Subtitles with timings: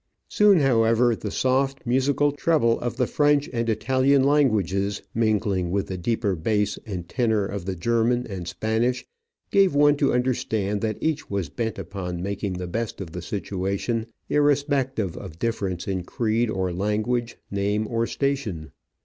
[0.29, 5.95] Soon, however, the soft, musical treble of the French and Italian languages, mingling with the
[5.99, 9.05] deeper bass and tenor of the German and Spanish,
[9.51, 14.07] gave one to understand that each was bent upon making the best of the situation,
[14.27, 18.71] irrespective of difference in creed or language, name or station.